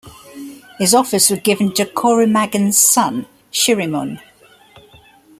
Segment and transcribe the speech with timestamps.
[0.79, 4.19] His office was given to Chormagan's son, Shiremun.